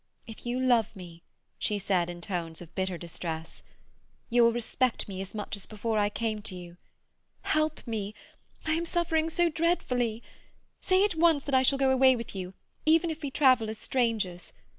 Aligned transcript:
"If 0.25 0.47
you 0.47 0.59
love 0.59 0.95
me," 0.95 1.21
she 1.59 1.77
said 1.77 2.09
in 2.09 2.21
tones 2.21 2.59
of 2.59 2.73
bitter 2.73 2.97
distress, 2.97 3.61
"you 4.31 4.41
will 4.43 4.51
respect 4.51 5.07
me 5.07 5.21
as 5.21 5.35
much 5.35 5.55
as 5.55 5.67
before 5.67 5.99
I 5.99 6.09
came 6.09 6.41
to 6.41 6.55
you. 6.55 6.77
Help 7.43 7.85
me—I 7.85 8.73
am 8.73 8.85
suffering 8.85 9.29
so 9.29 9.47
dreadfully. 9.47 10.23
Say 10.81 11.03
at 11.03 11.13
once 11.13 11.43
that 11.43 11.53
I 11.53 11.61
shall 11.61 11.77
go 11.77 11.91
away 11.91 12.15
with 12.15 12.33
you, 12.33 12.55
even 12.83 13.11
if 13.11 13.21
we 13.21 13.29
travel 13.29 13.69
as 13.69 13.77
strangers. 13.77 14.53